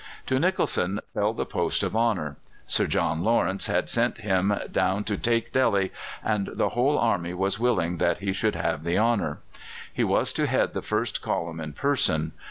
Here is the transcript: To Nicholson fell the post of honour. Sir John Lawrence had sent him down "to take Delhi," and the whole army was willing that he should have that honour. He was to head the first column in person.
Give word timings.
To 0.25 0.39
Nicholson 0.39 0.99
fell 1.13 1.31
the 1.31 1.45
post 1.45 1.83
of 1.83 1.95
honour. 1.95 2.35
Sir 2.65 2.87
John 2.87 3.23
Lawrence 3.23 3.67
had 3.67 3.87
sent 3.87 4.17
him 4.17 4.51
down 4.71 5.03
"to 5.03 5.15
take 5.15 5.53
Delhi," 5.53 5.91
and 6.23 6.49
the 6.53 6.69
whole 6.69 6.97
army 6.97 7.35
was 7.35 7.59
willing 7.59 7.97
that 7.97 8.17
he 8.17 8.33
should 8.33 8.55
have 8.55 8.83
that 8.83 8.97
honour. 8.97 9.41
He 9.93 10.03
was 10.03 10.33
to 10.33 10.47
head 10.47 10.73
the 10.73 10.81
first 10.81 11.21
column 11.21 11.59
in 11.59 11.73
person. 11.73 12.31